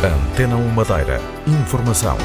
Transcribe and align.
Antena 0.00 0.54
1 0.54 0.68
Madeira. 0.68 1.20
Informação. 1.44 2.16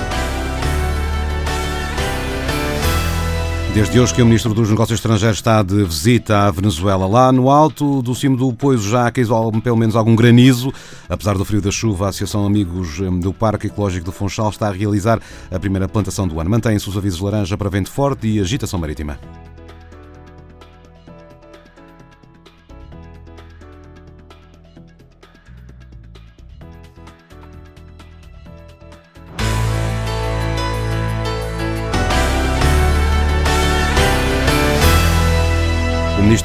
Desde 3.73 3.99
hoje 3.99 4.13
que 4.13 4.21
o 4.21 4.25
Ministro 4.27 4.53
dos 4.53 4.69
Negócios 4.69 4.99
Estrangeiros 4.99 5.39
está 5.39 5.63
de 5.63 5.83
visita 5.83 6.41
à 6.41 6.51
Venezuela. 6.51 7.07
Lá 7.07 7.31
no 7.31 7.49
alto 7.49 8.03
do 8.03 8.13
cimo 8.13 8.37
do 8.37 8.53
Poiso 8.53 8.87
já 8.87 9.09
caiu 9.09 9.51
pelo 9.63 9.75
menos 9.75 9.95
algum 9.95 10.15
granizo. 10.15 10.71
Apesar 11.09 11.35
do 11.35 11.43
frio 11.43 11.63
da 11.63 11.71
chuva, 11.71 12.05
a 12.05 12.09
Associação 12.09 12.45
Amigos 12.45 12.99
hum, 12.99 13.19
do 13.19 13.33
Parque 13.33 13.65
Ecológico 13.65 14.05
do 14.05 14.11
Funchal 14.11 14.51
está 14.51 14.67
a 14.67 14.71
realizar 14.71 15.19
a 15.49 15.57
primeira 15.57 15.89
plantação 15.89 16.27
do 16.27 16.39
ano. 16.39 16.51
Mantém-se 16.51 16.87
os 16.87 16.95
avisos 16.95 17.21
laranja 17.21 17.57
para 17.57 17.71
vento 17.71 17.89
forte 17.89 18.27
e 18.27 18.39
agitação 18.39 18.79
marítima. 18.79 19.17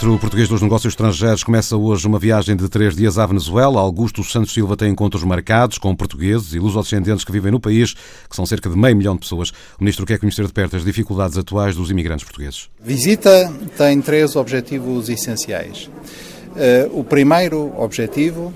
O 0.08 0.10
ministro 0.10 0.20
português 0.20 0.48
dos 0.48 0.62
Negócios 0.62 0.92
Estrangeiros 0.92 1.44
começa 1.44 1.76
hoje 1.76 2.06
uma 2.06 2.18
viagem 2.18 2.56
de 2.56 2.66
três 2.66 2.96
dias 2.96 3.18
à 3.18 3.26
Venezuela. 3.26 3.78
Augusto 3.78 4.24
Santos 4.24 4.54
Silva 4.54 4.74
tem 4.74 4.90
encontros 4.90 5.22
marcados 5.22 5.76
com 5.76 5.94
portugueses 5.94 6.54
e 6.54 6.58
lusodescendentes 6.58 7.26
que 7.26 7.30
vivem 7.30 7.52
no 7.52 7.60
país, 7.60 7.92
que 7.92 8.34
são 8.34 8.46
cerca 8.46 8.70
de 8.70 8.76
meio 8.76 8.96
milhão 8.96 9.12
de 9.12 9.20
pessoas. 9.20 9.50
O 9.50 9.80
ministro 9.80 10.06
quer 10.06 10.18
conhecer 10.18 10.46
de 10.46 10.52
perto 10.52 10.76
as 10.76 10.82
dificuldades 10.82 11.36
atuais 11.36 11.76
dos 11.76 11.90
imigrantes 11.90 12.24
portugueses. 12.24 12.70
Visita 12.82 13.52
tem 13.76 14.00
três 14.00 14.34
objetivos 14.34 15.10
essenciais. 15.10 15.90
Eh, 16.56 16.88
o 16.90 17.04
primeiro 17.04 17.70
objetivo 17.78 18.50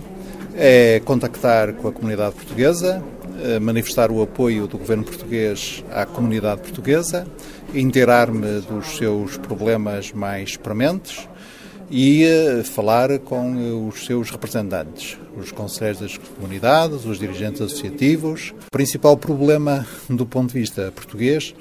é 0.56 1.02
contactar 1.04 1.74
com 1.74 1.86
a 1.86 1.92
comunidade 1.92 2.34
portuguesa, 2.34 3.04
eh, 3.44 3.60
manifestar 3.60 4.10
o 4.10 4.22
apoio 4.22 4.66
do 4.66 4.78
governo 4.78 5.04
português 5.04 5.84
à 5.92 6.06
comunidade 6.06 6.62
portuguesa, 6.62 7.26
inteirar-me 7.74 8.60
dos 8.60 8.96
seus 8.96 9.36
problemas 9.38 10.12
mais 10.12 10.56
prementes 10.56 11.28
e 11.90 12.24
eh, 12.24 12.62
falar 12.64 13.18
com 13.18 13.86
os 13.88 14.06
seus 14.06 14.30
representantes, 14.30 15.18
os 15.36 15.52
conselheiros 15.52 16.00
das 16.00 16.16
comunidades, 16.16 17.04
os 17.04 17.18
dirigentes 17.18 17.60
associativos. 17.60 18.54
O 18.68 18.70
principal 18.70 19.16
problema 19.16 19.86
do 20.08 20.24
ponto 20.24 20.52
de 20.52 20.60
vista 20.60 20.90
português 20.92 21.54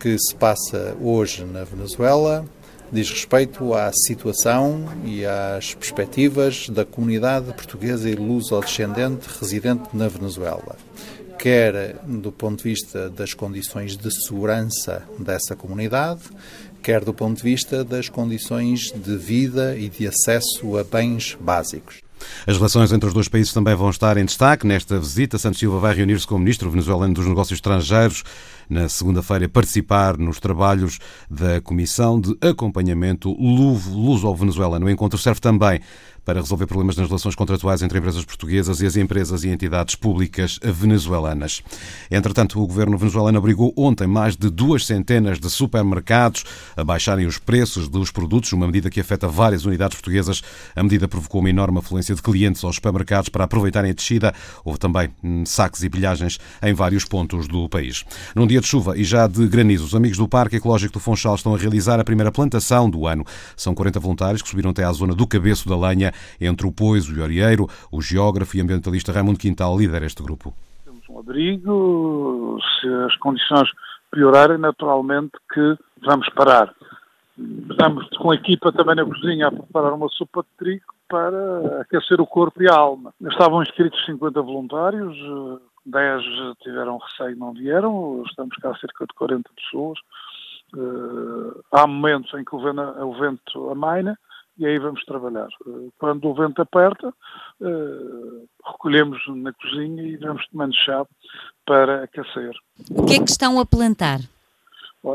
que 0.00 0.16
se 0.18 0.34
passa 0.34 0.96
hoje 1.00 1.44
na 1.44 1.64
Venezuela 1.64 2.44
diz 2.90 3.10
respeito 3.10 3.74
à 3.74 3.92
situação 3.92 4.86
e 5.04 5.24
às 5.24 5.74
perspectivas 5.74 6.68
da 6.70 6.84
comunidade 6.84 7.52
portuguesa 7.52 8.08
e 8.08 8.14
luso-descendente 8.14 9.28
residente 9.40 9.88
na 9.92 10.08
Venezuela 10.08 10.76
quer 11.38 11.96
do 12.04 12.32
ponto 12.32 12.58
de 12.58 12.64
vista 12.64 13.08
das 13.08 13.32
condições 13.32 13.96
de 13.96 14.10
segurança 14.10 15.04
dessa 15.18 15.54
comunidade, 15.54 16.22
quer 16.82 17.04
do 17.04 17.14
ponto 17.14 17.36
de 17.36 17.42
vista 17.42 17.84
das 17.84 18.08
condições 18.08 18.92
de 18.92 19.16
vida 19.16 19.76
e 19.76 19.88
de 19.88 20.08
acesso 20.08 20.76
a 20.76 20.82
bens 20.82 21.38
básicos. 21.40 22.00
As 22.46 22.56
relações 22.56 22.92
entre 22.92 23.06
os 23.06 23.14
dois 23.14 23.28
países 23.28 23.52
também 23.52 23.76
vão 23.76 23.90
estar 23.90 24.16
em 24.16 24.24
destaque. 24.24 24.66
Nesta 24.66 24.98
visita, 24.98 25.38
Santos 25.38 25.60
Silva 25.60 25.78
vai 25.78 25.94
reunir-se 25.94 26.26
com 26.26 26.34
o 26.34 26.38
ministro 26.38 26.68
venezuelano 26.68 27.14
dos 27.14 27.26
Negócios 27.26 27.56
Estrangeiros. 27.56 28.24
Na 28.68 28.88
segunda-feira, 28.88 29.48
participar 29.48 30.18
nos 30.18 30.40
trabalhos 30.40 30.98
da 31.30 31.60
Comissão 31.60 32.20
de 32.20 32.36
Acompanhamento 32.40 33.30
Luso-Venezuelano. 33.30 34.86
O 34.86 34.90
encontro 34.90 35.18
serve 35.18 35.40
também 35.40 35.80
para 36.28 36.42
resolver 36.42 36.66
problemas 36.66 36.94
nas 36.94 37.06
relações 37.06 37.34
contratuais 37.34 37.80
entre 37.80 37.98
empresas 37.98 38.22
portuguesas 38.22 38.82
e 38.82 38.86
as 38.86 38.96
empresas 38.96 39.44
e 39.44 39.48
entidades 39.48 39.94
públicas 39.94 40.60
venezuelanas. 40.62 41.62
Entretanto, 42.10 42.62
o 42.62 42.66
governo 42.66 42.98
venezuelano 42.98 43.38
obrigou 43.38 43.72
ontem 43.74 44.06
mais 44.06 44.36
de 44.36 44.50
duas 44.50 44.84
centenas 44.84 45.40
de 45.40 45.48
supermercados 45.48 46.44
a 46.76 46.84
baixarem 46.84 47.24
os 47.24 47.38
preços 47.38 47.88
dos 47.88 48.10
produtos, 48.10 48.52
uma 48.52 48.66
medida 48.66 48.90
que 48.90 49.00
afeta 49.00 49.26
várias 49.26 49.64
unidades 49.64 49.96
portuguesas. 49.96 50.42
A 50.76 50.82
medida 50.82 51.08
provocou 51.08 51.40
uma 51.40 51.48
enorme 51.48 51.78
afluência 51.78 52.14
de 52.14 52.20
clientes 52.20 52.62
aos 52.62 52.74
supermercados 52.74 53.30
para 53.30 53.44
aproveitarem 53.44 53.90
a 53.90 53.94
descida. 53.94 54.34
Houve 54.62 54.78
também 54.78 55.08
hum, 55.24 55.46
saques 55.46 55.82
e 55.82 55.88
pilhagens 55.88 56.38
em 56.62 56.74
vários 56.74 57.06
pontos 57.06 57.48
do 57.48 57.70
país. 57.70 58.04
Num 58.36 58.46
dia 58.46 58.60
de 58.60 58.66
chuva 58.66 58.98
e 58.98 59.02
já 59.02 59.26
de 59.26 59.48
granizo, 59.48 59.86
os 59.86 59.94
amigos 59.94 60.18
do 60.18 60.28
Parque 60.28 60.56
Ecológico 60.56 60.92
do 60.92 61.00
Funchal 61.00 61.36
estão 61.36 61.54
a 61.54 61.56
realizar 61.56 61.98
a 61.98 62.04
primeira 62.04 62.30
plantação 62.30 62.90
do 62.90 63.06
ano. 63.06 63.24
São 63.56 63.74
40 63.74 63.98
voluntários 63.98 64.42
que 64.42 64.48
subiram 64.50 64.72
até 64.72 64.84
à 64.84 64.92
zona 64.92 65.14
do 65.14 65.26
Cabeço 65.26 65.66
da 65.66 65.74
Lenha 65.88 66.12
entre 66.40 66.66
o 66.66 66.72
Pois, 66.72 67.08
o 67.08 67.22
Orieiro, 67.22 67.66
o 67.90 68.00
geógrafo 68.00 68.56
e 68.56 68.60
ambientalista 68.60 69.12
Raimundo 69.12 69.38
Quintal 69.38 69.78
lidera 69.78 70.06
este 70.06 70.22
grupo. 70.22 70.54
Temos 70.84 71.08
um 71.08 71.18
abrigo, 71.18 72.58
se 72.80 72.88
as 73.06 73.16
condições 73.16 73.68
piorarem, 74.10 74.58
naturalmente 74.58 75.32
que 75.52 75.76
vamos 76.02 76.28
parar. 76.30 76.74
Estamos 77.70 78.08
com 78.18 78.32
a 78.32 78.34
equipa 78.34 78.72
também 78.72 78.96
na 78.96 79.04
cozinha 79.04 79.46
a 79.46 79.52
preparar 79.52 79.92
uma 79.92 80.08
sopa 80.08 80.42
de 80.42 80.48
trigo 80.58 80.84
para 81.08 81.82
aquecer 81.82 82.20
o 82.20 82.26
corpo 82.26 82.62
e 82.62 82.68
a 82.68 82.74
alma. 82.74 83.14
Estavam 83.30 83.62
inscritos 83.62 84.04
50 84.04 84.42
voluntários, 84.42 85.16
10 85.86 86.22
tiveram 86.62 86.98
receio 86.98 87.30
e 87.30 87.38
não 87.38 87.52
vieram, 87.52 88.22
estamos 88.26 88.56
cá 88.56 88.74
cerca 88.76 89.06
de 89.06 89.14
40 89.14 89.48
pessoas. 89.56 89.98
Eh, 90.76 91.60
há 91.72 91.86
momentos 91.86 92.32
em 92.34 92.44
que 92.44 92.54
o 92.54 93.12
vento 93.18 93.70
amaina, 93.70 94.18
e 94.58 94.66
aí 94.66 94.78
vamos 94.78 95.04
trabalhar. 95.04 95.48
Eh, 95.66 95.88
quando 95.98 96.28
o 96.28 96.34
vento 96.34 96.60
aperta, 96.60 97.12
eh, 97.62 98.44
recolhemos 98.66 99.20
na 99.28 99.52
cozinha 99.52 100.02
e 100.02 100.16
vamos 100.16 100.46
tomando 100.48 100.74
chá 100.74 101.06
para 101.64 102.04
aquecer. 102.04 102.54
O 102.90 103.06
que 103.06 103.14
é 103.14 103.18
que 103.18 103.30
estão 103.30 103.60
a 103.60 103.66
plantar? 103.66 104.18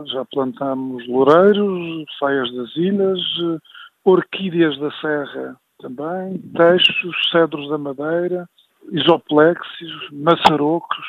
Já 0.06 0.26
plantamos 0.26 1.08
loureiros, 1.08 2.06
faias 2.20 2.52
das 2.56 2.76
ilhas, 2.76 3.20
eh, 3.20 3.58
orquídeas 4.06 4.80
da 4.80 4.92
serra 5.00 5.58
também, 5.80 6.38
teixos, 6.56 7.16
cedros 7.32 7.70
da 7.70 7.78
madeira, 7.78 8.48
isoplexes, 8.92 9.92
maçarocos. 10.12 11.06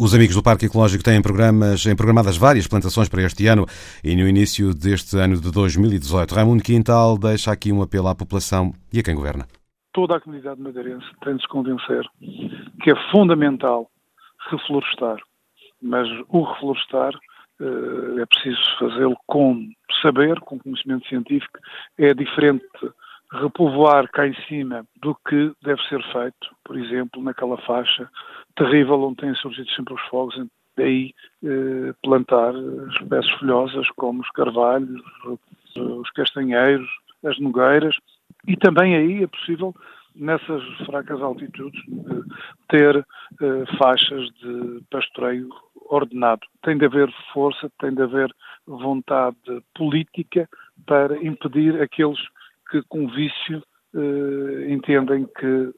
Os 0.00 0.14
amigos 0.14 0.36
do 0.36 0.42
Parque 0.44 0.66
Ecológico 0.66 1.02
têm 1.02 1.20
programas, 1.20 1.84
programadas 1.96 2.36
várias 2.36 2.68
plantações 2.68 3.08
para 3.08 3.22
este 3.22 3.48
ano 3.48 3.66
e 4.04 4.14
no 4.14 4.28
início 4.28 4.72
deste 4.72 5.18
ano 5.18 5.40
de 5.40 5.50
2018. 5.50 6.36
Raimundo 6.36 6.62
Quintal 6.62 7.18
deixa 7.18 7.50
aqui 7.50 7.72
um 7.72 7.82
apelo 7.82 8.06
à 8.06 8.14
população 8.14 8.72
e 8.92 9.00
a 9.00 9.02
quem 9.02 9.16
governa. 9.16 9.44
Toda 9.92 10.14
a 10.14 10.20
comunidade 10.20 10.60
madeirense 10.60 11.04
tem 11.24 11.34
de 11.34 11.42
se 11.42 11.48
convencer 11.48 12.06
que 12.80 12.92
é 12.92 13.10
fundamental 13.10 13.90
reflorestar, 14.48 15.16
mas 15.82 16.06
o 16.28 16.44
reflorestar 16.44 17.12
eh, 17.60 18.22
é 18.22 18.26
preciso 18.26 18.62
fazê-lo 18.78 19.16
com 19.26 19.68
saber, 20.00 20.38
com 20.42 20.60
conhecimento 20.60 21.08
científico, 21.08 21.58
é 21.98 22.14
diferente 22.14 22.64
repovoar 23.32 24.08
cá 24.12 24.26
em 24.26 24.34
cima 24.46 24.86
do 25.02 25.14
que 25.28 25.52
deve 25.62 25.82
ser 25.88 26.02
feito, 26.12 26.54
por 26.64 26.78
exemplo, 26.78 27.22
naquela 27.22 27.58
faixa 27.58 28.08
terrível 28.58 29.00
onde 29.02 29.16
têm 29.16 29.34
surgido 29.34 29.70
sempre 29.70 29.94
os 29.94 30.02
fogos, 30.02 30.36
daí 30.76 31.14
eh, 31.44 31.94
plantar 32.02 32.52
espécies 33.00 33.30
folhosas 33.38 33.88
como 33.96 34.20
os 34.20 34.30
carvalhos, 34.30 35.00
os 35.76 36.10
castanheiros, 36.10 36.88
as 37.24 37.38
nogueiras, 37.38 37.96
e 38.46 38.56
também 38.56 38.96
aí 38.96 39.22
é 39.22 39.26
possível, 39.26 39.74
nessas 40.14 40.62
fracas 40.86 41.20
altitudes, 41.20 41.80
ter 42.68 42.96
eh, 42.96 43.76
faixas 43.78 44.28
de 44.40 44.82
pastoreio 44.90 45.48
ordenado. 45.86 46.46
Tem 46.62 46.76
de 46.76 46.84
haver 46.84 47.12
força, 47.32 47.70
tem 47.80 47.94
de 47.94 48.02
haver 48.02 48.30
vontade 48.66 49.36
política 49.74 50.48
para 50.86 51.16
impedir 51.22 51.80
aqueles 51.80 52.20
que 52.70 52.82
com 52.88 53.08
vício 53.08 53.62
eh, 53.94 54.70
entendem 54.72 55.26
que 55.38 55.72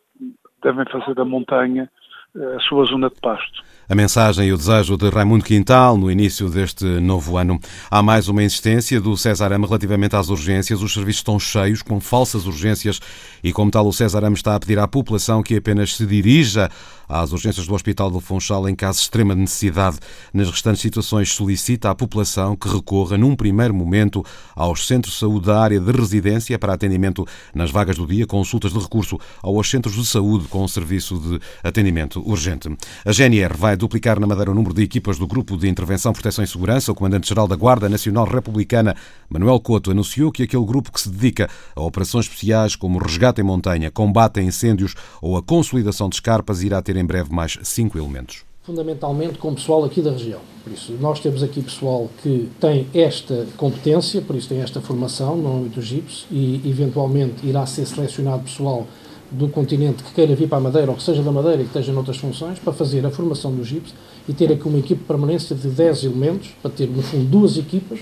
devem 0.62 0.84
fazer 0.86 1.14
da 1.14 1.24
montanha 1.24 1.84
eh, 1.84 1.99
a 2.36 2.60
sua 2.60 2.84
zona 2.84 3.08
de 3.08 3.16
pasto. 3.20 3.62
A 3.88 3.94
mensagem 3.94 4.46
e 4.46 4.52
o 4.52 4.56
desejo 4.56 4.96
de 4.96 5.08
Raimundo 5.08 5.44
Quintal 5.44 5.96
no 5.96 6.10
início 6.10 6.48
deste 6.48 6.84
novo 6.84 7.36
ano. 7.36 7.58
Há 7.90 8.02
mais 8.04 8.28
uma 8.28 8.42
insistência 8.42 9.00
do 9.00 9.16
César 9.16 9.52
Ama 9.52 9.66
relativamente 9.66 10.14
às 10.14 10.28
urgências. 10.28 10.80
Os 10.80 10.92
serviços 10.92 11.20
estão 11.20 11.40
cheios, 11.40 11.82
com 11.82 11.98
falsas 11.98 12.46
urgências, 12.46 13.00
e 13.42 13.52
como 13.52 13.68
tal, 13.68 13.88
o 13.88 13.92
César 13.92 14.24
Ama 14.24 14.36
está 14.36 14.54
a 14.54 14.60
pedir 14.60 14.78
à 14.78 14.86
população 14.86 15.42
que 15.42 15.56
apenas 15.56 15.96
se 15.96 16.06
dirija 16.06 16.70
às 17.10 17.32
urgências 17.32 17.66
do 17.66 17.74
Hospital 17.74 18.10
do 18.10 18.20
Funchal 18.20 18.68
em 18.68 18.74
caso 18.74 18.98
de 18.98 19.02
extrema 19.02 19.34
necessidade. 19.34 19.98
Nas 20.32 20.48
restantes 20.48 20.80
situações, 20.80 21.32
solicita 21.32 21.90
à 21.90 21.94
população 21.94 22.54
que 22.54 22.68
recorra, 22.68 23.18
num 23.18 23.34
primeiro 23.34 23.74
momento, 23.74 24.24
aos 24.54 24.86
centros 24.86 25.14
de 25.14 25.20
saúde 25.20 25.46
da 25.46 25.60
área 25.60 25.80
de 25.80 25.90
residência 25.90 26.58
para 26.58 26.72
atendimento 26.72 27.26
nas 27.54 27.70
vagas 27.70 27.96
do 27.96 28.06
dia, 28.06 28.26
consultas 28.26 28.72
de 28.72 28.78
recurso 28.78 29.18
aos 29.42 29.68
centros 29.68 29.96
de 29.96 30.06
saúde 30.06 30.46
com 30.48 30.66
serviço 30.68 31.18
de 31.18 31.40
atendimento 31.62 32.22
urgente. 32.26 32.68
A 33.04 33.12
GNR 33.12 33.54
vai 33.56 33.76
duplicar 33.76 34.20
na 34.20 34.26
Madeira 34.26 34.50
o 34.50 34.54
número 34.54 34.72
de 34.72 34.82
equipas 34.82 35.18
do 35.18 35.26
Grupo 35.26 35.56
de 35.56 35.68
Intervenção, 35.68 36.12
Proteção 36.12 36.44
e 36.44 36.46
Segurança. 36.46 36.92
O 36.92 36.94
Comandante-Geral 36.94 37.48
da 37.48 37.56
Guarda 37.56 37.88
Nacional 37.88 38.24
Republicana, 38.26 38.94
Manuel 39.28 39.58
Couto, 39.60 39.90
anunciou 39.90 40.30
que 40.30 40.44
aquele 40.44 40.64
grupo 40.64 40.92
que 40.92 41.00
se 41.00 41.10
dedica 41.10 41.48
a 41.74 41.80
operações 41.80 42.26
especiais 42.26 42.76
como 42.76 42.98
resgate 42.98 43.40
em 43.40 43.44
montanha, 43.44 43.90
combate 43.90 44.40
a 44.40 44.42
incêndios 44.42 44.94
ou 45.20 45.36
a 45.36 45.42
consolidação 45.42 46.08
de 46.08 46.16
escarpas 46.16 46.62
irá 46.62 46.80
ter 46.80 46.96
em 47.00 47.04
breve 47.04 47.32
mais 47.32 47.58
cinco 47.62 47.98
elementos 47.98 48.44
fundamentalmente 48.62 49.38
com 49.38 49.54
pessoal 49.54 49.84
aqui 49.84 50.00
da 50.00 50.12
região. 50.12 50.40
Por 50.62 50.72
isso, 50.72 50.92
nós 51.00 51.18
temos 51.18 51.42
aqui 51.42 51.62
pessoal 51.62 52.08
que 52.22 52.48
tem 52.60 52.86
esta 52.94 53.46
competência, 53.56 54.20
por 54.20 54.36
isso 54.36 54.48
tem 54.48 54.60
esta 54.60 54.80
formação 54.80 55.36
no 55.36 55.56
âmbito 55.56 55.80
do 55.80 55.82
GIPS 55.82 56.26
e, 56.30 56.60
eventualmente, 56.64 57.44
irá 57.44 57.64
ser 57.66 57.86
selecionado 57.86 58.42
pessoal 58.42 58.86
do 59.30 59.48
continente 59.48 60.02
que 60.02 60.12
queira 60.12 60.34
vir 60.34 60.48
para 60.48 60.58
a 60.58 60.60
Madeira 60.60 60.90
ou 60.90 60.96
que 60.96 61.02
seja 61.02 61.22
da 61.22 61.32
Madeira 61.32 61.62
e 61.62 61.64
que 61.64 61.70
esteja 61.70 61.92
noutras 61.92 62.18
funções 62.18 62.58
para 62.58 62.72
fazer 62.72 63.04
a 63.06 63.10
formação 63.10 63.52
do 63.52 63.64
GIPS 63.64 63.94
e 64.28 64.32
ter 64.32 64.52
aqui 64.52 64.66
uma 64.68 64.78
equipe 64.78 65.00
de 65.00 65.06
permanência 65.06 65.56
de 65.56 65.68
10 65.68 66.04
elementos, 66.04 66.50
para 66.60 66.70
ter, 66.70 66.88
no 66.88 67.02
fundo, 67.02 67.24
duas 67.24 67.56
equipas, 67.56 68.00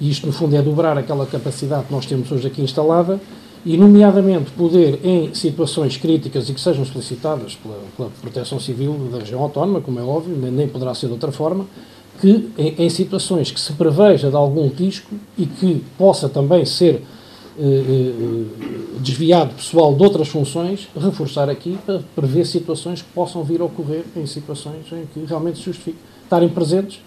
e 0.00 0.08
isto, 0.08 0.26
no 0.26 0.32
fundo, 0.32 0.54
é 0.56 0.62
dobrar 0.62 0.96
aquela 0.96 1.26
capacidade 1.26 1.86
que 1.86 1.92
nós 1.92 2.06
temos 2.06 2.30
hoje 2.30 2.46
aqui 2.46 2.62
instalada, 2.62 3.20
e, 3.64 3.76
nomeadamente, 3.76 4.50
poder, 4.52 5.00
em 5.04 5.34
situações 5.34 5.96
críticas 5.96 6.48
e 6.48 6.54
que 6.54 6.60
sejam 6.60 6.84
solicitadas 6.84 7.56
pela, 7.56 7.78
pela 7.96 8.10
Proteção 8.20 8.58
Civil 8.58 8.94
da 9.12 9.18
região 9.18 9.42
autónoma, 9.42 9.80
como 9.80 9.98
é 9.98 10.02
óbvio, 10.02 10.36
nem 10.36 10.66
poderá 10.66 10.94
ser 10.94 11.06
de 11.06 11.12
outra 11.12 11.30
forma, 11.30 11.66
que 12.20 12.50
em, 12.56 12.84
em 12.84 12.90
situações 12.90 13.50
que 13.50 13.60
se 13.60 13.72
preveja 13.72 14.30
de 14.30 14.36
algum 14.36 14.68
risco 14.68 15.14
e 15.36 15.46
que 15.46 15.82
possa 15.96 16.28
também 16.28 16.64
ser 16.64 17.02
eh, 17.58 17.62
eh, 17.62 18.44
desviado 19.00 19.54
pessoal 19.54 19.94
de 19.94 20.02
outras 20.02 20.28
funções, 20.28 20.88
reforçar 20.96 21.50
aqui 21.50 21.78
para 21.84 22.00
prever 22.14 22.46
situações 22.46 23.02
que 23.02 23.08
possam 23.12 23.42
vir 23.42 23.60
a 23.60 23.64
ocorrer 23.64 24.04
em 24.16 24.24
situações 24.24 24.86
em 24.92 25.04
que 25.12 25.26
realmente 25.26 25.58
se 25.58 25.64
justifique 25.64 25.98
estarem 26.22 26.48
presentes, 26.48 27.02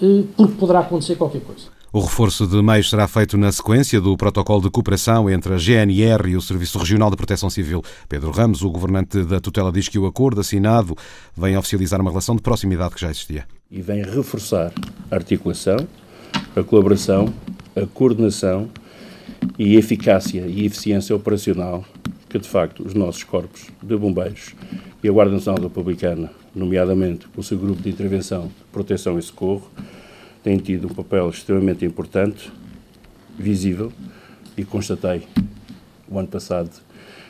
eh, 0.00 0.22
porque 0.36 0.54
poderá 0.54 0.80
acontecer 0.80 1.16
qualquer 1.16 1.40
coisa. 1.40 1.77
O 1.90 2.00
reforço 2.00 2.46
de 2.46 2.60
meios 2.60 2.90
será 2.90 3.08
feito 3.08 3.38
na 3.38 3.50
sequência 3.50 3.98
do 3.98 4.14
protocolo 4.14 4.60
de 4.60 4.68
cooperação 4.68 5.30
entre 5.30 5.54
a 5.54 5.56
GNR 5.56 6.28
e 6.28 6.36
o 6.36 6.40
Serviço 6.42 6.78
Regional 6.78 7.08
de 7.08 7.16
Proteção 7.16 7.48
Civil. 7.48 7.82
Pedro 8.06 8.30
Ramos, 8.30 8.60
o 8.60 8.70
governante 8.70 9.24
da 9.24 9.40
tutela, 9.40 9.72
diz 9.72 9.88
que 9.88 9.98
o 9.98 10.04
acordo 10.04 10.42
assinado 10.42 10.94
vem 11.34 11.56
oficializar 11.56 11.98
uma 11.98 12.10
relação 12.10 12.36
de 12.36 12.42
proximidade 12.42 12.94
que 12.94 13.00
já 13.00 13.08
existia. 13.08 13.46
E 13.70 13.80
vem 13.80 14.02
reforçar 14.02 14.70
a 15.10 15.14
articulação, 15.14 15.78
a 16.54 16.62
colaboração, 16.62 17.32
a 17.74 17.86
coordenação 17.86 18.68
e 19.58 19.74
a 19.74 19.78
eficácia 19.78 20.44
e 20.46 20.66
eficiência 20.66 21.16
operacional 21.16 21.86
que, 22.28 22.38
de 22.38 22.46
facto, 22.46 22.82
os 22.82 22.92
nossos 22.92 23.24
corpos 23.24 23.68
de 23.82 23.96
bombeiros 23.96 24.54
e 25.02 25.08
a 25.08 25.12
Guarda 25.12 25.32
Nacional 25.32 25.62
Republicana, 25.62 26.30
nomeadamente 26.54 27.26
o 27.34 27.42
seu 27.42 27.56
grupo 27.56 27.80
de 27.80 27.88
intervenção, 27.88 28.50
proteção 28.70 29.18
e 29.18 29.22
socorro, 29.22 29.70
tem 30.48 30.56
tido 30.56 30.86
um 30.86 30.94
papel 30.94 31.28
extremamente 31.28 31.84
importante, 31.84 32.50
visível, 33.38 33.92
e 34.56 34.64
constatei 34.64 35.28
o 36.08 36.18
ano 36.18 36.26
passado, 36.26 36.70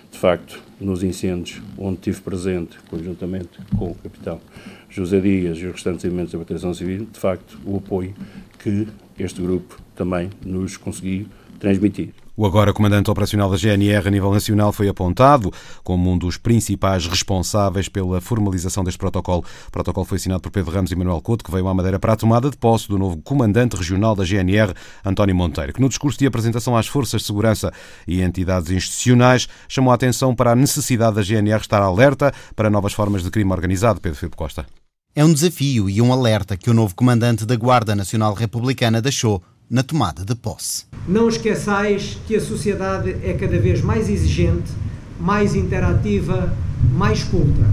de 0.08 0.16
facto, 0.16 0.62
nos 0.80 1.02
incêndios 1.02 1.60
onde 1.76 1.96
estive 1.96 2.20
presente, 2.20 2.78
conjuntamente 2.88 3.58
com 3.76 3.90
o 3.90 3.94
capitão 3.96 4.40
José 4.88 5.18
Dias 5.18 5.58
e 5.58 5.66
os 5.66 5.72
restantes 5.72 6.04
elementos 6.04 6.30
da 6.30 6.38
proteção 6.38 6.72
civil, 6.72 7.08
de 7.12 7.18
facto, 7.18 7.58
o 7.64 7.78
apoio 7.78 8.14
que 8.56 8.86
este 9.18 9.42
grupo 9.42 9.80
também 9.96 10.30
nos 10.46 10.76
conseguiu 10.76 11.26
transmitir. 11.58 12.10
O 12.40 12.46
agora 12.46 12.72
comandante 12.72 13.10
operacional 13.10 13.50
da 13.50 13.56
GNR 13.56 14.06
a 14.06 14.10
nível 14.12 14.32
nacional 14.32 14.72
foi 14.72 14.88
apontado 14.88 15.52
como 15.82 16.08
um 16.08 16.16
dos 16.16 16.36
principais 16.36 17.04
responsáveis 17.04 17.88
pela 17.88 18.20
formalização 18.20 18.84
deste 18.84 18.96
protocolo. 18.96 19.44
O 19.66 19.70
protocolo 19.72 20.06
foi 20.06 20.18
assinado 20.18 20.42
por 20.42 20.52
Pedro 20.52 20.70
Ramos 20.70 20.92
e 20.92 20.94
Manuel 20.94 21.20
Couto, 21.20 21.44
que 21.44 21.50
veio 21.50 21.66
à 21.66 21.74
Madeira 21.74 21.98
para 21.98 22.12
a 22.12 22.16
tomada 22.16 22.48
de 22.48 22.56
posse 22.56 22.86
do 22.86 22.96
novo 22.96 23.16
comandante 23.22 23.74
regional 23.74 24.14
da 24.14 24.22
GNR, 24.22 24.72
António 25.04 25.34
Monteiro, 25.34 25.72
que 25.72 25.80
no 25.80 25.88
discurso 25.88 26.16
de 26.16 26.26
apresentação 26.26 26.76
às 26.76 26.86
forças 26.86 27.22
de 27.22 27.26
segurança 27.26 27.72
e 28.06 28.22
entidades 28.22 28.70
institucionais 28.70 29.48
chamou 29.68 29.90
a 29.90 29.96
atenção 29.96 30.32
para 30.32 30.52
a 30.52 30.54
necessidade 30.54 31.16
da 31.16 31.22
GNR 31.22 31.60
estar 31.60 31.82
alerta 31.82 32.32
para 32.54 32.70
novas 32.70 32.92
formas 32.92 33.24
de 33.24 33.32
crime 33.32 33.50
organizado. 33.50 34.00
Pedro 34.00 34.16
Filipe 34.16 34.36
Costa. 34.36 34.64
É 35.12 35.24
um 35.24 35.32
desafio 35.32 35.90
e 35.90 36.00
um 36.00 36.12
alerta 36.12 36.56
que 36.56 36.70
o 36.70 36.74
novo 36.74 36.94
comandante 36.94 37.44
da 37.44 37.56
Guarda 37.56 37.96
Nacional 37.96 38.32
Republicana 38.32 39.02
deixou 39.02 39.42
na 39.70 39.82
tomada 39.82 40.24
de 40.24 40.34
posse. 40.34 40.84
Não 41.06 41.28
esqueçais 41.28 42.18
que 42.26 42.36
a 42.36 42.40
sociedade 42.40 43.16
é 43.22 43.34
cada 43.34 43.58
vez 43.58 43.82
mais 43.82 44.08
exigente, 44.08 44.72
mais 45.20 45.54
interativa, 45.54 46.52
mais 46.92 47.22
culta. 47.22 47.66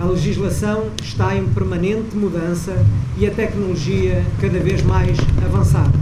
A 0.00 0.04
legislação 0.06 0.90
está 1.02 1.36
em 1.36 1.46
permanente 1.48 2.16
mudança 2.16 2.74
e 3.18 3.26
a 3.26 3.30
tecnologia 3.30 4.24
cada 4.40 4.58
vez 4.58 4.82
mais 4.82 5.16
avançada. 5.44 5.98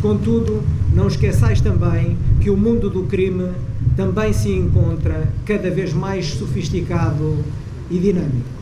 Contudo, 0.00 0.62
não 0.94 1.08
esqueçais 1.08 1.60
também 1.60 2.16
que 2.40 2.50
o 2.50 2.56
mundo 2.56 2.88
do 2.88 3.04
crime 3.04 3.50
também 3.96 4.32
se 4.32 4.50
encontra 4.50 5.32
cada 5.44 5.70
vez 5.70 5.92
mais 5.92 6.26
sofisticado 6.34 7.44
e 7.90 7.98
dinâmico. 7.98 8.58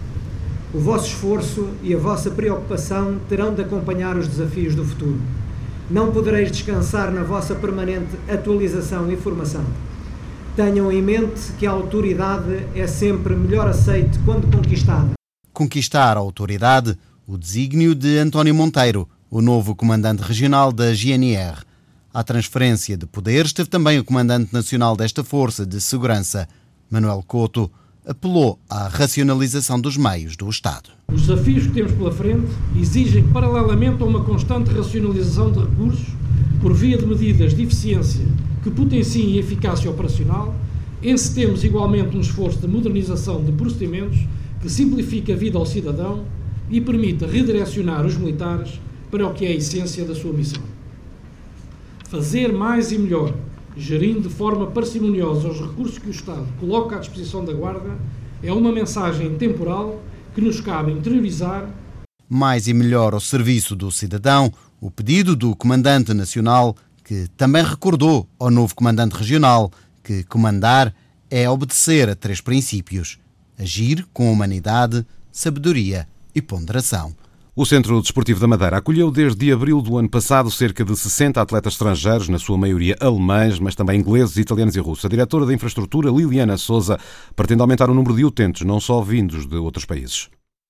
O 0.73 0.79
vosso 0.79 1.09
esforço 1.09 1.69
e 1.82 1.94
a 1.94 1.99
vossa 1.99 2.31
preocupação 2.31 3.19
terão 3.29 3.55
de 3.55 3.62
acompanhar 3.62 4.17
os 4.17 4.26
desafios 4.26 4.75
do 4.75 4.85
futuro 4.85 5.19
não 5.91 6.11
podereis 6.12 6.50
descansar 6.50 7.11
na 7.12 7.23
vossa 7.23 7.55
permanente 7.55 8.17
atualização 8.29 9.11
e 9.11 9.17
formação. 9.17 9.65
Tenham 10.56 10.91
em 10.91 11.03
mente 11.03 11.53
que 11.59 11.67
a 11.67 11.71
autoridade 11.71 12.67
é 12.75 12.87
sempre 12.87 13.35
melhor 13.37 13.69
aceite 13.69 14.19
quando 14.25 14.50
conquistada. 14.50 15.12
Conquistar 15.53 16.17
a 16.17 16.21
autoridade, 16.21 16.99
o 17.27 17.37
desígnio 17.37 17.94
de 17.94 18.19
António 18.19 18.55
Monteiro, 18.55 19.09
o 19.31 19.41
novo 19.41 19.75
comandante 19.75 20.23
regional 20.23 20.73
da 20.73 20.93
GNR. 20.93 21.62
À 22.12 22.25
transferência 22.25 22.97
de 22.97 23.06
poderes 23.06 23.49
esteve 23.49 23.69
também 23.69 23.99
o 23.99 24.05
comandante 24.05 24.53
nacional 24.53 24.97
desta 24.97 25.23
força 25.23 25.67
de 25.67 25.81
segurança, 25.81 26.49
Manuel 26.91 27.23
Couto 27.27 27.71
apelou 28.06 28.56
à 28.70 28.87
racionalização 28.87 29.81
dos 29.81 29.97
meios 29.97 30.37
do 30.37 30.49
Estado. 30.49 30.91
Os 31.12 31.26
desafios 31.26 31.67
que 31.67 31.73
temos 31.73 31.91
pela 31.93 32.12
frente 32.12 32.47
exigem, 32.79 33.25
paralelamente 33.25 34.00
a 34.00 34.06
uma 34.06 34.23
constante 34.23 34.70
racionalização 34.70 35.50
de 35.50 35.58
recursos, 35.58 36.06
por 36.61 36.73
via 36.73 36.97
de 36.97 37.05
medidas 37.05 37.53
de 37.53 37.64
eficiência 37.64 38.25
que 38.62 38.70
potenciem 38.70 39.37
a 39.37 39.41
eficácia 39.41 39.91
operacional, 39.91 40.55
encetemos 41.03 41.64
igualmente 41.64 42.17
um 42.17 42.20
esforço 42.20 42.61
de 42.61 42.69
modernização 42.69 43.43
de 43.43 43.50
procedimentos 43.50 44.20
que 44.62 44.70
simplifique 44.70 45.32
a 45.32 45.37
vida 45.37 45.59
ao 45.59 45.67
cidadão 45.67 46.25
e 46.70 46.81
permita 46.81 47.26
redirecionar 47.26 48.06
os 48.06 48.17
militares 48.17 48.81
para 49.11 49.26
o 49.26 49.35
que 49.35 49.44
é 49.44 49.49
a 49.49 49.55
essência 49.55 50.05
da 50.05 50.14
sua 50.14 50.32
missão. 50.32 50.62
Fazer 52.09 52.52
mais 52.52 52.93
e 52.93 52.99
melhor 52.99 53.35
gerindo 53.76 54.23
de 54.23 54.34
forma 54.34 54.67
parcimoniosa 54.69 55.49
os 55.49 55.61
recursos 55.61 55.99
que 55.99 56.08
o 56.08 56.11
Estado 56.11 56.47
coloca 56.59 56.97
à 56.97 56.99
disposição 56.99 57.45
da 57.45 57.52
Guarda, 57.52 57.99
é 58.42 58.52
uma 58.52 58.73
mensagem 58.73 59.37
temporal 59.37 60.00
que 60.35 60.40
nos 60.40 60.61
cabe 60.61 60.92
interiorizar. 60.92 61.68
Mais 62.28 62.66
e 62.66 62.75
melhor 62.75 63.12
ao 63.12 63.21
serviço 63.21 63.76
do 63.76 63.92
cidadão, 63.92 64.52
o 64.80 64.90
pedido 64.90 65.37
do 65.37 65.54
Comandante 65.54 66.12
Nacional, 66.14 66.75
que 67.04 67.28
também 67.37 67.62
recordou 67.62 68.26
ao 68.38 68.50
novo 68.50 68.75
Comandante 68.75 69.14
Regional 69.14 69.71
que 70.02 70.23
comandar 70.25 70.95
é 71.28 71.49
obedecer 71.50 72.09
a 72.09 72.14
três 72.14 72.40
princípios: 72.40 73.18
agir 73.59 74.06
com 74.12 74.30
humanidade, 74.30 75.04
sabedoria 75.33 76.06
e 76.35 76.40
ponderação. 76.40 77.14
O 77.59 77.65
Centro 77.65 78.03
Desportivo 78.03 78.39
da 78.39 78.47
Madeira 78.47 78.77
acolheu 78.77 79.11
desde 79.11 79.51
abril 79.51 79.81
do 79.81 79.97
ano 79.97 80.11
passado 80.11 80.51
cerca 80.51 80.85
de 80.85 80.95
60 80.95 81.41
atletas 81.41 81.73
estrangeiros, 81.73 82.29
na 82.29 82.39
sua 82.39 82.59
maioria 82.59 82.95
alemães, 83.01 83.59
mas 83.59 83.75
também 83.75 83.99
ingleses, 83.99 84.37
italianos 84.37 84.77
e 84.77 84.79
russos. 84.79 85.07
A 85.07 85.09
diretora 85.09 85.47
da 85.47 85.55
infraestrutura, 85.55 86.11
Liliana 86.11 86.59
Souza, 86.59 87.01
pretende 87.35 87.63
aumentar 87.63 87.89
o 87.89 87.95
número 87.95 88.15
de 88.15 88.27
utentes, 88.27 88.61
não 88.61 88.79
só 88.79 89.01
vindos 89.01 89.47
de 89.47 89.57
outros 89.57 89.87
países. 89.87 90.29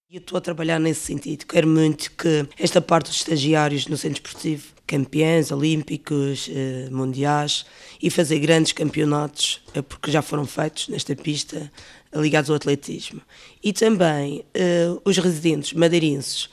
Eu 0.09 0.19
estou 0.19 0.39
a 0.39 0.41
trabalhar 0.41 0.79
nesse 0.79 1.01
sentido. 1.01 1.45
Quero 1.47 1.67
muito 1.67 2.13
que 2.13 2.47
esta 2.57 2.81
parte 2.81 3.09
dos 3.09 3.17
estagiários 3.17 3.89
no 3.89 3.97
centro 3.97 4.23
esportivo, 4.25 4.69
campeões 4.87 5.51
olímpicos, 5.51 6.49
eh, 6.55 6.89
mundiais, 6.93 7.67
e 8.01 8.09
fazer 8.11 8.39
grandes 8.39 8.71
campeonatos, 8.71 9.61
eh, 9.75 9.83
porque 9.83 10.13
já 10.13 10.23
foram 10.23 10.47
feitos 10.47 10.87
nesta 10.87 11.17
pista, 11.17 11.69
ligados 12.15 12.49
ao 12.49 12.55
atletismo. 12.55 13.21
E 13.61 13.73
também 13.73 14.45
eh, 14.55 14.87
os 15.05 15.19
residentes 15.19 15.73
madeirenses 15.73 16.49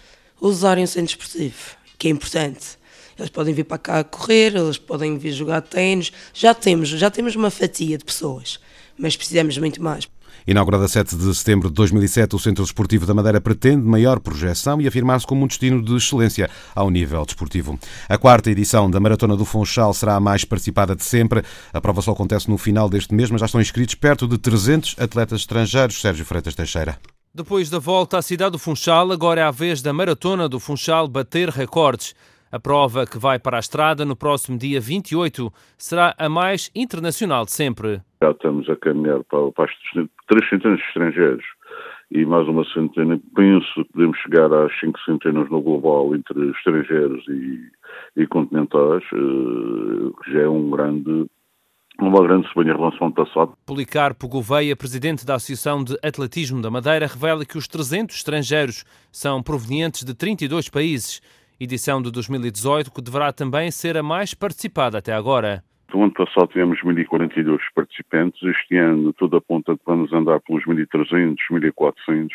usarem 0.47 0.83
o 0.83 0.87
centro 0.87 1.11
esportivo, 1.11 1.77
que 1.97 2.07
é 2.07 2.11
importante. 2.11 2.77
Eles 3.17 3.29
podem 3.29 3.53
vir 3.53 3.63
para 3.63 3.77
cá 3.77 4.03
correr, 4.03 4.55
eles 4.55 4.77
podem 4.77 5.17
vir 5.17 5.31
jogar 5.31 5.61
ténis. 5.61 6.11
Já 6.33 6.53
temos, 6.53 6.89
já 6.89 7.09
temos 7.09 7.35
uma 7.35 7.49
fatia 7.49 7.97
de 7.97 8.03
pessoas, 8.03 8.59
mas 8.97 9.15
precisamos 9.15 9.57
muito 9.57 9.81
mais. 9.81 10.07
Inaugurado 10.45 10.83
a 10.83 10.87
7 10.89 11.15
de 11.15 11.33
setembro 11.33 11.69
de 11.69 11.75
2007, 11.75 12.35
o 12.35 12.39
Centro 12.39 12.63
Desportivo 12.63 13.05
da 13.05 13.13
Madeira 13.13 13.39
pretende 13.39 13.85
maior 13.87 14.19
projeção 14.19 14.81
e 14.81 14.87
afirmar-se 14.87 15.25
como 15.25 15.45
um 15.45 15.47
destino 15.47 15.81
de 15.81 15.95
excelência 15.95 16.49
ao 16.75 16.89
nível 16.89 17.23
desportivo. 17.23 17.79
A 18.09 18.17
quarta 18.17 18.51
edição 18.51 18.91
da 18.91 18.99
Maratona 18.99 19.37
do 19.37 19.45
Funchal 19.45 19.93
será 19.93 20.15
a 20.15 20.19
mais 20.19 20.43
participada 20.43 20.95
de 20.95 21.03
sempre. 21.03 21.43
A 21.71 21.79
prova 21.79 22.01
só 22.01 22.11
acontece 22.11 22.49
no 22.49 22.57
final 22.57 22.89
deste 22.89 23.13
mês, 23.13 23.31
mas 23.31 23.39
já 23.39 23.45
estão 23.45 23.61
inscritos 23.61 23.95
perto 23.95 24.27
de 24.27 24.37
300 24.37 24.95
atletas 24.99 25.41
estrangeiros. 25.41 26.01
Sérgio 26.01 26.25
Freitas 26.25 26.55
Teixeira. 26.55 26.97
Depois 27.35 27.67
da 27.67 27.79
volta 27.79 28.19
à 28.19 28.21
cidade 28.21 28.51
do 28.51 28.59
Funchal, 28.59 29.11
agora 29.11 29.41
é 29.41 29.43
a 29.43 29.49
vez 29.49 29.81
da 29.81 29.91
maratona 29.91 30.47
do 30.47 30.59
Funchal 30.59 31.07
bater 31.07 31.49
recordes. 31.49 32.13
A 32.51 32.59
prova, 32.59 33.07
que 33.07 33.17
vai 33.17 33.39
para 33.39 33.57
a 33.57 33.59
estrada 33.59 34.05
no 34.05 34.15
próximo 34.15 34.55
dia 34.55 34.79
28, 34.79 35.51
será 35.75 36.13
a 36.15 36.29
mais 36.29 36.69
internacional 36.75 37.43
de 37.43 37.51
sempre. 37.51 38.03
Já 38.21 38.29
estamos 38.29 38.69
a 38.69 38.75
caminhar 38.75 39.23
para, 39.23 39.51
para 39.51 39.65
os 39.65 40.09
300 40.27 40.79
estrangeiros 40.79 41.43
e 42.11 42.23
mais 42.23 42.47
uma 42.47 42.63
centena. 42.65 43.19
Penso 43.35 43.83
que 43.83 43.93
podemos 43.93 44.17
chegar 44.19 44.53
às 44.53 44.71
cinco 44.79 44.99
centenas 44.99 45.49
no 45.49 45.59
global 45.59 46.15
entre 46.15 46.51
estrangeiros 46.51 47.27
e, 47.29 47.67
e 48.15 48.27
continentais, 48.27 49.03
que 49.09 50.31
já 50.31 50.41
é 50.41 50.47
um 50.47 50.69
grande 50.69 51.25
uma 51.99 52.21
grande 52.21 52.47
subida 52.49 52.71
em 52.71 52.75
relação 52.75 53.07
ao 53.07 53.13
passado. 53.13 53.53
Policarpo 53.65 54.27
Gouveia, 54.27 54.75
presidente 54.75 55.25
da 55.25 55.35
Associação 55.35 55.83
de 55.83 55.97
Atletismo 56.03 56.61
da 56.61 56.71
Madeira, 56.71 57.07
revela 57.07 57.45
que 57.45 57.57
os 57.57 57.67
300 57.67 58.15
estrangeiros 58.15 58.83
são 59.11 59.41
provenientes 59.41 60.03
de 60.03 60.13
32 60.13 60.69
países. 60.69 61.21
Edição 61.59 62.01
de 62.01 62.11
2018 62.11 62.91
que 62.91 63.01
deverá 63.01 63.31
também 63.31 63.71
ser 63.71 63.95
a 63.95 64.03
mais 64.03 64.33
participada 64.33 64.97
até 64.97 65.13
agora. 65.13 65.63
No 65.93 66.03
ano 66.03 66.13
passado 66.13 66.47
tivemos 66.47 66.79
1.042 66.81 67.59
participantes, 67.75 68.41
este 68.41 68.77
ano 68.77 69.13
tudo 69.13 69.37
aponta 69.37 69.75
que 69.75 69.83
vamos 69.85 70.11
andar 70.11 70.41
pelos 70.41 70.65
1.300, 70.65 71.35
1.400, 71.51 72.29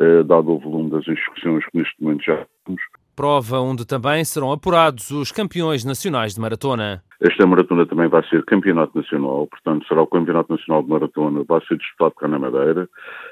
eh, 0.00 0.22
dado 0.22 0.52
o 0.52 0.58
volume 0.60 0.90
das 0.90 1.06
inscrições 1.08 1.64
que 1.66 1.78
neste 1.78 2.00
momento 2.00 2.24
já 2.24 2.46
temos. 2.64 2.80
Prova 3.16 3.58
onde 3.58 3.84
também 3.84 4.24
serão 4.24 4.52
apurados 4.52 5.10
os 5.10 5.32
campeões 5.32 5.84
nacionais 5.84 6.34
de 6.34 6.40
maratona. 6.40 7.02
Esta 7.24 7.46
maratona 7.46 7.86
também 7.86 8.08
vai 8.08 8.26
ser 8.28 8.44
campeonato 8.44 8.98
nacional, 8.98 9.46
portanto 9.46 9.86
será 9.86 10.02
o 10.02 10.08
campeonato 10.08 10.52
nacional 10.52 10.82
de 10.82 10.88
maratona, 10.88 11.44
vai 11.46 11.60
ser 11.66 11.78
disputado 11.78 12.16
cá 12.16 12.26
na 12.26 12.36
Madeira, 12.36 12.88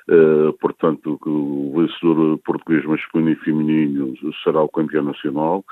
uh, 0.09 0.53
portanto 0.61 1.19
o 1.27 1.73
vencedor 1.75 2.39
português 2.45 2.85
masculino 2.85 3.31
e 3.31 3.37
feminino 3.37 4.15
será 4.45 4.63
o 4.63 4.69
campeão 4.69 5.03
nacional. 5.03 5.65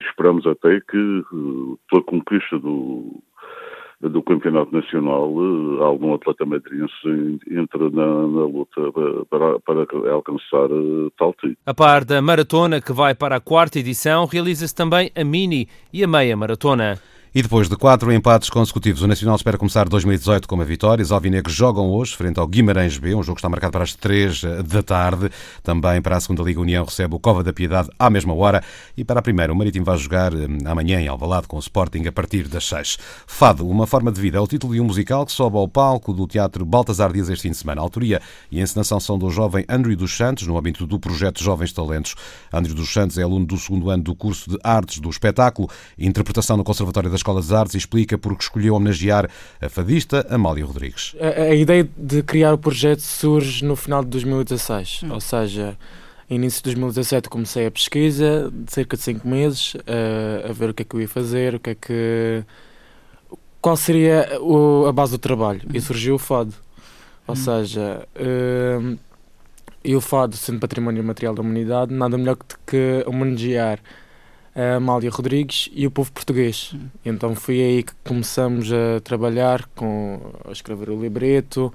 Esperamos 0.00 0.46
até 0.46 0.80
que, 0.80 0.96
uh, 0.96 1.78
pela 1.90 2.02
conquista 2.04 2.58
do, 2.58 3.20
do 4.00 4.22
Campeonato 4.22 4.74
Nacional, 4.74 5.30
uh, 5.30 5.82
algum 5.82 6.14
atleta 6.14 6.46
madeirense 6.46 7.38
entre 7.50 7.90
na, 7.90 8.06
na 8.06 8.46
luta 8.46 8.80
para, 9.28 9.58
para 9.60 10.10
alcançar 10.10 10.68
tal 11.18 11.34
título. 11.34 11.56
A 11.66 11.74
par 11.74 12.06
da 12.06 12.22
maratona, 12.22 12.80
que 12.80 12.94
vai 12.94 13.14
para 13.14 13.36
a 13.36 13.40
quarta 13.40 13.78
edição, 13.78 14.24
realiza-se 14.24 14.74
também 14.74 15.10
a 15.14 15.22
mini 15.22 15.68
e 15.92 16.02
a 16.02 16.08
meia 16.08 16.34
maratona. 16.34 16.98
E 17.34 17.42
depois 17.42 17.68
de 17.68 17.76
quatro 17.76 18.10
empates 18.10 18.48
consecutivos, 18.48 19.02
o 19.02 19.06
Nacional 19.06 19.36
espera 19.36 19.58
começar 19.58 19.86
2018 19.86 20.48
com 20.48 20.54
uma 20.54 20.64
vitória. 20.64 21.02
Os 21.02 21.12
alvinegros 21.12 21.54
jogam 21.54 21.90
hoje 21.90 22.16
frente 22.16 22.40
ao 22.40 22.46
Guimarães 22.46 22.96
B, 22.96 23.14
um 23.14 23.22
jogo 23.22 23.34
que 23.34 23.40
está 23.40 23.50
marcado 23.50 23.72
para 23.72 23.84
as 23.84 23.94
três 23.94 24.42
eh, 24.42 24.62
da 24.62 24.82
tarde. 24.82 25.28
Também 25.62 26.00
para 26.00 26.16
a 26.16 26.20
segunda 26.20 26.42
Liga 26.42 26.58
União 26.58 26.86
recebe 26.86 27.14
o 27.14 27.18
Cova 27.18 27.44
da 27.44 27.52
Piedade 27.52 27.90
à 27.98 28.08
mesma 28.08 28.32
hora. 28.34 28.64
E 28.96 29.04
para 29.04 29.20
a 29.20 29.22
primeira, 29.22 29.52
o 29.52 29.56
Marítimo 29.56 29.84
vai 29.84 29.98
jogar 29.98 30.32
eh, 30.32 30.46
amanhã 30.64 31.02
em 31.02 31.06
Alvalade 31.06 31.46
com 31.46 31.56
o 31.56 31.60
Sporting 31.60 32.06
a 32.06 32.12
partir 32.12 32.48
das 32.48 32.66
seis. 32.66 32.96
Fado, 33.26 33.68
uma 33.68 33.86
forma 33.86 34.10
de 34.10 34.18
vida, 34.18 34.38
é 34.38 34.40
o 34.40 34.46
título 34.46 34.72
de 34.72 34.80
um 34.80 34.84
musical 34.84 35.26
que 35.26 35.32
sobe 35.32 35.58
ao 35.58 35.68
palco 35.68 36.14
do 36.14 36.26
Teatro 36.26 36.64
Baltasar 36.64 37.12
Dias 37.12 37.28
este 37.28 37.42
fim 37.42 37.50
de 37.50 37.58
semana. 37.58 37.82
A 37.82 37.84
autoria 37.84 38.22
e 38.50 38.58
a 38.58 38.62
encenação 38.62 38.98
são 38.98 39.18
do 39.18 39.30
jovem 39.30 39.66
Andrew 39.68 39.94
dos 39.94 40.16
Santos, 40.16 40.46
no 40.46 40.56
âmbito 40.56 40.86
do 40.86 40.98
projeto 40.98 41.44
Jovens 41.44 41.74
Talentos. 41.74 42.14
Andrew 42.50 42.74
dos 42.74 42.90
Santos 42.90 43.18
é 43.18 43.22
aluno 43.22 43.44
do 43.44 43.58
segundo 43.58 43.90
ano 43.90 44.02
do 44.02 44.14
curso 44.14 44.48
de 44.48 44.58
Artes 44.64 44.98
do 44.98 45.10
Espetáculo 45.10 45.68
e 45.98 46.06
Interpretação 46.06 46.56
no 46.56 46.64
Conservatório 46.64 47.10
da 47.10 47.17
Escola 47.18 47.40
das 47.40 47.52
Artes 47.52 47.74
e 47.74 47.78
explica 47.78 48.16
porque 48.16 48.42
escolheu 48.42 48.74
homenagear 48.74 49.28
a 49.60 49.68
fadista 49.68 50.26
Amália 50.30 50.64
Rodrigues. 50.64 51.14
A, 51.20 51.42
a 51.42 51.54
ideia 51.54 51.88
de 51.96 52.22
criar 52.22 52.54
o 52.54 52.58
projeto 52.58 53.00
surge 53.00 53.64
no 53.64 53.76
final 53.76 54.02
de 54.02 54.10
2016, 54.10 55.02
hum. 55.04 55.12
ou 55.12 55.20
seja, 55.20 55.76
início 56.30 56.58
de 56.58 56.70
2017 56.70 57.28
comecei 57.28 57.66
a 57.66 57.70
pesquisa, 57.70 58.50
de 58.52 58.72
cerca 58.72 58.96
de 58.96 59.02
5 59.02 59.26
meses, 59.26 59.76
a, 59.86 60.50
a, 60.50 60.52
ver 60.52 60.70
o 60.70 60.74
que 60.74 60.82
é 60.82 60.84
que 60.84 60.94
eu 60.96 61.00
ia 61.00 61.08
fazer, 61.08 61.54
o 61.54 61.60
que 61.60 61.70
é 61.70 61.74
que 61.74 62.44
qual 63.60 63.76
seria 63.76 64.38
o, 64.40 64.86
a 64.86 64.92
base 64.92 65.12
do 65.12 65.18
trabalho. 65.18 65.60
Hum. 65.64 65.70
E 65.74 65.80
surgiu 65.80 66.14
o 66.14 66.18
fado. 66.18 66.54
Ou 67.26 67.34
hum. 67.34 67.36
seja, 67.36 68.06
uh, 68.16 68.98
e 69.84 69.94
o 69.94 70.00
fado, 70.00 70.36
sendo 70.36 70.58
património 70.58 71.02
material 71.04 71.34
da 71.34 71.42
humanidade, 71.42 71.92
nada 71.92 72.16
melhor 72.16 72.36
que, 72.36 72.56
que 72.66 73.04
homenagear 73.06 73.80
a 74.58 74.74
Amália 74.74 75.08
Rodrigues 75.08 75.70
e 75.72 75.86
o 75.86 75.90
povo 75.90 76.10
português. 76.10 76.72
Hum. 76.74 76.88
Então 77.04 77.34
foi 77.36 77.60
aí 77.60 77.82
que 77.84 77.92
começamos 78.04 78.72
a 78.72 79.00
trabalhar, 79.00 79.68
com, 79.76 80.20
a 80.44 80.50
escrever 80.50 80.90
o 80.90 81.00
libreto, 81.00 81.72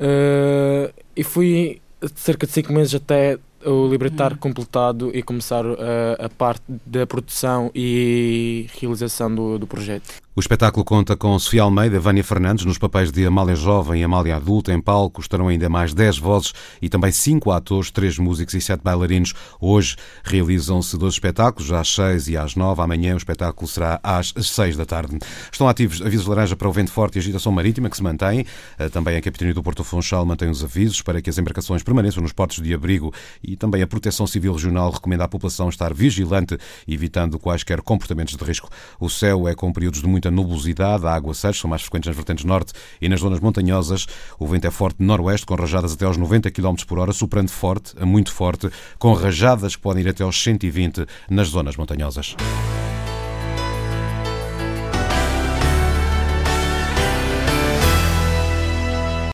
uh, 0.00 0.92
e 1.14 1.22
fui 1.22 1.80
cerca 2.16 2.46
de 2.46 2.52
cinco 2.52 2.72
meses 2.72 2.94
até 2.94 3.38
o 3.64 3.88
libretar 3.88 4.34
hum. 4.34 4.36
completado 4.36 5.10
e 5.14 5.22
começar 5.22 5.64
a, 5.64 5.70
eh, 5.70 6.16
a 6.26 6.28
parte 6.28 6.62
da 6.86 7.04
produção 7.06 7.72
e 7.74 8.68
realização 8.80 9.34
do, 9.34 9.58
do 9.58 9.66
projeto. 9.66 10.08
O 10.38 10.40
espetáculo 10.40 10.84
conta 10.84 11.16
com 11.16 11.36
Sofia 11.36 11.64
Almeida 11.64 11.98
Vânia 11.98 12.22
Fernandes 12.22 12.64
nos 12.64 12.78
papéis 12.78 13.10
de 13.10 13.26
Amália 13.26 13.56
Jovem 13.56 14.02
e 14.02 14.04
Amália 14.04 14.36
Adulta. 14.36 14.72
Em 14.72 14.80
palco 14.80 15.20
estarão 15.20 15.48
ainda 15.48 15.68
mais 15.68 15.92
10 15.92 16.18
vozes 16.18 16.52
e 16.80 16.88
também 16.88 17.10
5 17.10 17.50
atores, 17.50 17.90
3 17.90 18.18
músicos 18.20 18.54
e 18.54 18.60
7 18.60 18.80
bailarinos. 18.80 19.34
Hoje 19.60 19.96
realizam-se 20.22 20.96
dois 20.96 21.14
espetáculos, 21.14 21.72
às 21.72 21.92
6 21.92 22.28
e 22.28 22.36
às 22.36 22.54
9. 22.54 22.80
Amanhã 22.80 23.14
o 23.14 23.16
espetáculo 23.16 23.66
será 23.66 23.98
às 24.00 24.32
6 24.32 24.76
da 24.76 24.86
tarde. 24.86 25.18
Estão 25.50 25.68
ativos 25.68 26.00
avisos 26.00 26.28
laranja 26.28 26.54
para 26.54 26.68
o 26.68 26.72
vento 26.72 26.92
forte 26.92 27.16
e 27.16 27.18
agitação 27.18 27.50
marítima 27.50 27.90
que 27.90 27.96
se 27.96 28.02
mantém. 28.04 28.46
Eh, 28.78 28.88
também 28.88 29.16
a 29.16 29.20
Capitania 29.20 29.52
do 29.52 29.60
Porto 29.60 29.82
Funchal 29.82 30.24
mantém 30.24 30.48
os 30.48 30.62
avisos 30.62 31.02
para 31.02 31.20
que 31.20 31.28
as 31.28 31.36
embarcações 31.36 31.82
permaneçam 31.82 32.22
nos 32.22 32.32
portos 32.32 32.62
de 32.62 32.72
abrigo 32.72 33.12
e 33.42 33.56
também 33.56 33.82
a 33.82 33.88
Proteção 33.88 34.24
Civil 34.24 34.52
Regional 34.52 34.92
recomenda 34.92 35.24
à 35.24 35.28
população 35.28 35.68
estar 35.68 35.92
vigilante, 35.92 36.56
evitando 36.86 37.40
quaisquer 37.40 37.82
comportamentos 37.82 38.36
de 38.36 38.44
risco. 38.44 38.70
O 39.00 39.10
céu 39.10 39.48
é 39.48 39.54
com 39.56 39.72
períodos 39.72 40.00
de 40.00 40.06
muita 40.06 40.27
muita 40.28 40.30
nubosidade, 40.30 41.06
água 41.06 41.34
seca 41.34 41.54
são 41.54 41.68
mais 41.68 41.82
frequentes 41.82 42.08
nas 42.08 42.16
vertentes 42.16 42.44
norte 42.44 42.72
e 43.00 43.08
nas 43.08 43.20
zonas 43.20 43.40
montanhosas. 43.40 44.06
O 44.38 44.46
vento 44.46 44.66
é 44.66 44.70
forte 44.70 45.02
noroeste, 45.02 45.46
com 45.46 45.54
rajadas 45.54 45.92
até 45.92 46.04
aos 46.04 46.16
90 46.16 46.50
km 46.50 46.74
por 46.86 46.98
hora, 46.98 47.12
soprando 47.12 47.50
forte 47.50 47.94
muito 48.04 48.32
forte, 48.32 48.70
com 48.98 49.12
rajadas 49.12 49.76
que 49.76 49.82
podem 49.82 50.04
ir 50.04 50.08
até 50.08 50.22
aos 50.22 50.40
120 50.42 51.06
nas 51.30 51.48
zonas 51.48 51.76
montanhosas. 51.76 52.36